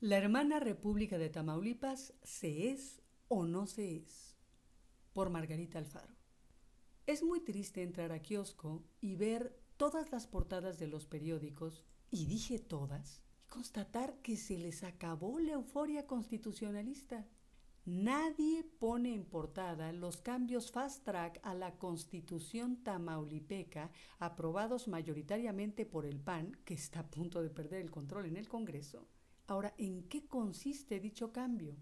La 0.00 0.16
hermana 0.16 0.60
República 0.60 1.18
de 1.18 1.28
Tamaulipas 1.28 2.14
se 2.22 2.70
es 2.70 3.02
o 3.26 3.46
no 3.46 3.66
se 3.66 3.96
es. 3.96 4.36
Por 5.12 5.28
Margarita 5.28 5.80
Alfaro. 5.80 6.14
Es 7.08 7.24
muy 7.24 7.40
triste 7.40 7.82
entrar 7.82 8.12
a 8.12 8.22
kiosco 8.22 8.84
y 9.00 9.16
ver 9.16 9.58
todas 9.76 10.12
las 10.12 10.28
portadas 10.28 10.78
de 10.78 10.86
los 10.86 11.04
periódicos, 11.04 11.84
y 12.12 12.26
dije 12.26 12.60
todas, 12.60 13.24
y 13.44 13.48
constatar 13.48 14.14
que 14.22 14.36
se 14.36 14.56
les 14.56 14.84
acabó 14.84 15.40
la 15.40 15.54
euforia 15.54 16.06
constitucionalista. 16.06 17.26
Nadie 17.84 18.62
pone 18.62 19.16
en 19.16 19.24
portada 19.24 19.92
los 19.92 20.20
cambios 20.20 20.70
fast 20.70 21.04
track 21.04 21.40
a 21.42 21.54
la 21.54 21.76
constitución 21.76 22.84
tamaulipeca 22.84 23.90
aprobados 24.20 24.86
mayoritariamente 24.86 25.86
por 25.86 26.06
el 26.06 26.20
PAN, 26.20 26.56
que 26.64 26.74
está 26.74 27.00
a 27.00 27.10
punto 27.10 27.42
de 27.42 27.50
perder 27.50 27.80
el 27.80 27.90
control 27.90 28.26
en 28.26 28.36
el 28.36 28.48
Congreso 28.48 29.08
Ahora, 29.48 29.74
¿en 29.78 30.02
qué 30.04 30.26
consiste 30.26 31.00
dicho 31.00 31.32
cambio? 31.32 31.74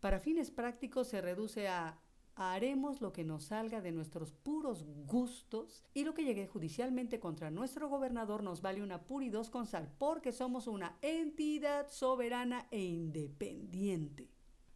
Para 0.00 0.18
fines 0.18 0.50
prácticos 0.50 1.08
se 1.08 1.20
reduce 1.20 1.68
a 1.68 1.98
haremos 2.34 3.00
lo 3.00 3.12
que 3.12 3.22
nos 3.22 3.44
salga 3.44 3.80
de 3.80 3.92
nuestros 3.92 4.32
puros 4.32 4.84
gustos 5.06 5.84
y 5.94 6.02
lo 6.02 6.12
que 6.14 6.24
llegue 6.24 6.48
judicialmente 6.48 7.20
contra 7.20 7.52
nuestro 7.52 7.88
gobernador 7.88 8.42
nos 8.42 8.60
vale 8.60 8.82
una 8.82 9.04
pura 9.04 9.40
con 9.52 9.66
sal 9.66 9.94
porque 9.96 10.32
somos 10.32 10.66
una 10.66 10.98
entidad 11.02 11.88
soberana 11.88 12.66
e 12.72 12.82
independiente. 12.82 14.28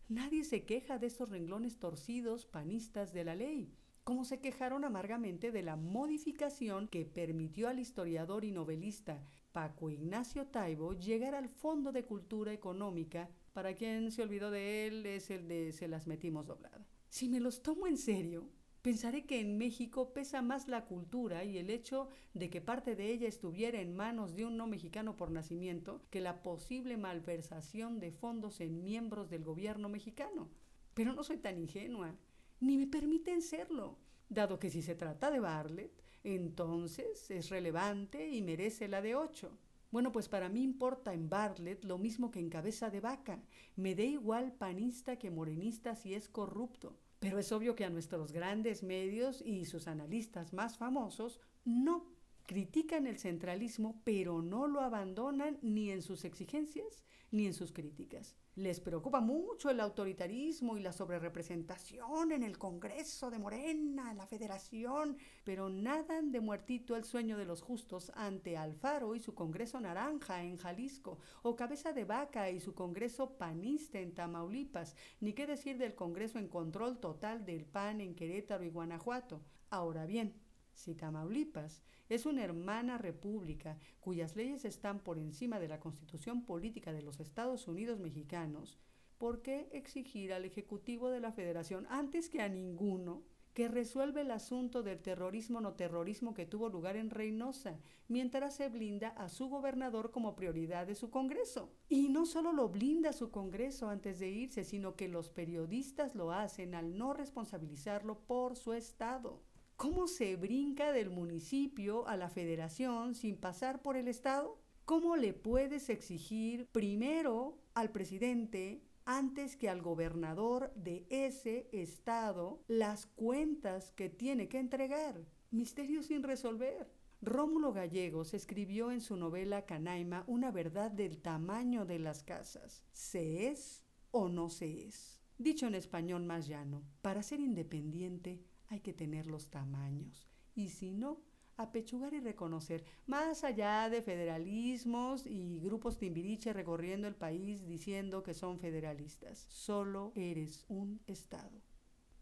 Nadie 0.08 0.44
se 0.44 0.64
queja 0.64 0.98
de 0.98 1.08
estos 1.08 1.30
renglones 1.30 1.80
torcidos 1.80 2.46
panistas 2.46 3.12
de 3.12 3.24
la 3.24 3.34
ley 3.34 3.74
como 4.08 4.24
se 4.24 4.40
quejaron 4.40 4.86
amargamente 4.86 5.52
de 5.52 5.62
la 5.62 5.76
modificación 5.76 6.88
que 6.88 7.04
permitió 7.04 7.68
al 7.68 7.78
historiador 7.78 8.46
y 8.46 8.52
novelista 8.52 9.22
Paco 9.52 9.90
Ignacio 9.90 10.46
Taibo 10.46 10.94
llegar 10.94 11.34
al 11.34 11.50
Fondo 11.50 11.92
de 11.92 12.06
Cultura 12.06 12.50
Económica, 12.54 13.28
para 13.52 13.74
quien 13.74 14.10
se 14.10 14.22
olvidó 14.22 14.50
de 14.50 14.86
él 14.86 15.04
es 15.04 15.28
el 15.28 15.46
de 15.46 15.72
se 15.72 15.88
las 15.88 16.06
metimos 16.06 16.46
doblada. 16.46 16.86
Si 17.10 17.28
me 17.28 17.38
los 17.38 17.62
tomo 17.62 17.86
en 17.86 17.98
serio, 17.98 18.48
pensaré 18.80 19.26
que 19.26 19.40
en 19.40 19.58
México 19.58 20.14
pesa 20.14 20.40
más 20.40 20.68
la 20.68 20.86
cultura 20.86 21.44
y 21.44 21.58
el 21.58 21.68
hecho 21.68 22.08
de 22.32 22.48
que 22.48 22.62
parte 22.62 22.96
de 22.96 23.12
ella 23.12 23.28
estuviera 23.28 23.78
en 23.78 23.94
manos 23.94 24.34
de 24.34 24.46
un 24.46 24.56
no 24.56 24.66
mexicano 24.66 25.18
por 25.18 25.30
nacimiento 25.30 26.00
que 26.08 26.22
la 26.22 26.42
posible 26.42 26.96
malversación 26.96 28.00
de 28.00 28.10
fondos 28.10 28.62
en 28.62 28.82
miembros 28.82 29.28
del 29.28 29.44
gobierno 29.44 29.90
mexicano. 29.90 30.48
Pero 30.94 31.12
no 31.12 31.22
soy 31.22 31.36
tan 31.36 31.58
ingenua 31.58 32.16
ni 32.60 32.76
me 32.76 32.86
permiten 32.86 33.42
serlo, 33.42 33.98
dado 34.28 34.58
que 34.58 34.70
si 34.70 34.82
se 34.82 34.94
trata 34.94 35.30
de 35.30 35.40
Bartlett, 35.40 36.02
entonces 36.24 37.30
es 37.30 37.50
relevante 37.50 38.28
y 38.28 38.42
merece 38.42 38.88
la 38.88 39.00
de 39.00 39.14
ocho. 39.14 39.58
Bueno, 39.90 40.12
pues 40.12 40.28
para 40.28 40.48
mí 40.48 40.62
importa 40.62 41.14
en 41.14 41.30
Bartlett 41.30 41.84
lo 41.84 41.96
mismo 41.96 42.30
que 42.30 42.40
en 42.40 42.50
cabeza 42.50 42.90
de 42.90 43.00
vaca. 43.00 43.42
Me 43.76 43.94
dé 43.94 44.04
igual 44.04 44.52
panista 44.52 45.16
que 45.16 45.30
morenista 45.30 45.94
si 45.94 46.12
es 46.14 46.28
corrupto. 46.28 46.98
Pero 47.20 47.38
es 47.38 47.50
obvio 47.52 47.74
que 47.74 47.84
a 47.84 47.90
nuestros 47.90 48.32
grandes 48.32 48.82
medios 48.82 49.42
y 49.44 49.64
sus 49.64 49.88
analistas 49.88 50.52
más 50.52 50.76
famosos 50.76 51.40
no 51.64 52.17
critican 52.48 53.06
el 53.06 53.18
centralismo, 53.18 54.00
pero 54.04 54.40
no 54.40 54.66
lo 54.66 54.80
abandonan 54.80 55.58
ni 55.60 55.90
en 55.90 56.00
sus 56.00 56.24
exigencias 56.24 57.04
ni 57.30 57.46
en 57.46 57.52
sus 57.52 57.72
críticas. 57.72 58.36
Les 58.54 58.80
preocupa 58.80 59.20
mucho 59.20 59.68
el 59.68 59.80
autoritarismo 59.80 60.78
y 60.78 60.80
la 60.80 60.94
sobrerepresentación 60.94 62.32
en 62.32 62.42
el 62.42 62.56
Congreso 62.56 63.30
de 63.30 63.38
Morena, 63.38 64.14
la 64.14 64.26
Federación, 64.26 65.18
pero 65.44 65.68
nadan 65.68 66.32
de 66.32 66.40
muertito 66.40 66.96
el 66.96 67.04
sueño 67.04 67.36
de 67.36 67.44
los 67.44 67.60
justos 67.60 68.10
ante 68.14 68.56
Alfaro 68.56 69.14
y 69.14 69.20
su 69.20 69.34
Congreso 69.34 69.78
Naranja 69.78 70.42
en 70.42 70.56
Jalisco, 70.56 71.18
o 71.42 71.54
Cabeza 71.54 71.92
de 71.92 72.06
Vaca 72.06 72.50
y 72.50 72.60
su 72.60 72.74
Congreso 72.74 73.36
Panista 73.36 74.00
en 74.00 74.14
Tamaulipas, 74.14 74.96
ni 75.20 75.34
qué 75.34 75.46
decir 75.46 75.76
del 75.76 75.94
Congreso 75.94 76.38
en 76.38 76.48
control 76.48 76.98
total 76.98 77.44
del 77.44 77.66
PAN 77.66 78.00
en 78.00 78.14
Querétaro 78.14 78.64
y 78.64 78.70
Guanajuato. 78.70 79.42
Ahora 79.68 80.06
bien, 80.06 80.47
si 80.78 80.94
Tamaulipas 80.94 81.82
es 82.08 82.24
una 82.24 82.44
hermana 82.44 82.98
república 82.98 83.76
cuyas 84.00 84.36
leyes 84.36 84.64
están 84.64 85.00
por 85.00 85.18
encima 85.18 85.58
de 85.58 85.68
la 85.68 85.80
constitución 85.80 86.44
política 86.44 86.92
de 86.92 87.02
los 87.02 87.20
Estados 87.20 87.66
Unidos 87.68 87.98
mexicanos, 87.98 88.78
¿por 89.18 89.42
qué 89.42 89.68
exigir 89.72 90.32
al 90.32 90.44
Ejecutivo 90.44 91.10
de 91.10 91.20
la 91.20 91.32
Federación, 91.32 91.86
antes 91.90 92.28
que 92.28 92.40
a 92.40 92.48
ninguno, 92.48 93.24
que 93.58 93.66
resuelva 93.66 94.20
el 94.20 94.30
asunto 94.30 94.84
del 94.84 95.00
terrorismo 95.00 95.60
no 95.60 95.74
terrorismo 95.74 96.32
que 96.32 96.46
tuvo 96.46 96.68
lugar 96.68 96.94
en 96.94 97.10
Reynosa, 97.10 97.80
mientras 98.06 98.54
se 98.54 98.68
blinda 98.68 99.08
a 99.08 99.28
su 99.28 99.48
gobernador 99.48 100.12
como 100.12 100.36
prioridad 100.36 100.86
de 100.86 100.94
su 100.94 101.10
Congreso. 101.10 101.74
Y 101.88 102.08
no 102.08 102.24
solo 102.24 102.52
lo 102.52 102.68
blinda 102.68 103.12
su 103.12 103.32
Congreso 103.32 103.88
antes 103.88 104.20
de 104.20 104.28
irse, 104.28 104.62
sino 104.62 104.94
que 104.94 105.08
los 105.08 105.28
periodistas 105.28 106.14
lo 106.14 106.30
hacen 106.30 106.76
al 106.76 106.96
no 106.96 107.14
responsabilizarlo 107.14 108.20
por 108.20 108.54
su 108.54 108.74
Estado. 108.74 109.42
¿Cómo 109.78 110.08
se 110.08 110.34
brinca 110.34 110.90
del 110.90 111.08
municipio 111.08 112.08
a 112.08 112.16
la 112.16 112.28
federación 112.28 113.14
sin 113.14 113.36
pasar 113.36 113.80
por 113.80 113.96
el 113.96 114.08
Estado? 114.08 114.58
¿Cómo 114.84 115.14
le 115.14 115.32
puedes 115.32 115.88
exigir 115.88 116.66
primero 116.72 117.56
al 117.74 117.92
presidente 117.92 118.82
antes 119.04 119.54
que 119.54 119.68
al 119.68 119.80
gobernador 119.80 120.72
de 120.74 121.06
ese 121.10 121.68
estado 121.70 122.60
las 122.66 123.06
cuentas 123.06 123.92
que 123.92 124.08
tiene 124.08 124.48
que 124.48 124.58
entregar? 124.58 125.24
Misterio 125.52 126.02
sin 126.02 126.24
resolver. 126.24 126.90
Rómulo 127.22 127.72
Gallegos 127.72 128.34
escribió 128.34 128.90
en 128.90 129.00
su 129.00 129.16
novela 129.16 129.64
Canaima 129.64 130.24
una 130.26 130.50
verdad 130.50 130.90
del 130.90 131.18
tamaño 131.18 131.84
de 131.84 132.00
las 132.00 132.24
casas. 132.24 132.82
¿Se 132.90 133.46
es 133.46 133.84
o 134.10 134.28
no 134.28 134.50
se 134.50 134.86
es? 134.88 135.20
Dicho 135.38 135.68
en 135.68 135.76
español 135.76 136.24
más 136.24 136.48
llano, 136.48 136.82
para 137.00 137.22
ser 137.22 137.38
independiente 137.38 138.42
hay 138.68 138.80
que 138.80 138.92
tener 138.92 139.26
los 139.26 139.50
tamaños. 139.50 140.28
Y 140.54 140.68
si 140.68 140.92
no, 140.92 141.20
apechugar 141.56 142.14
y 142.14 142.20
reconocer, 142.20 142.84
más 143.06 143.44
allá 143.44 143.90
de 143.90 144.02
federalismos 144.02 145.26
y 145.26 145.58
grupos 145.60 145.98
timbiriche 145.98 146.52
recorriendo 146.52 147.08
el 147.08 147.16
país 147.16 147.66
diciendo 147.66 148.22
que 148.22 148.34
son 148.34 148.58
federalistas. 148.58 149.46
Solo 149.48 150.12
eres 150.14 150.64
un 150.68 151.00
Estado. 151.06 151.60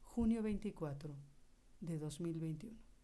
Junio 0.00 0.42
24 0.42 1.14
de 1.80 1.98
2021. 1.98 2.85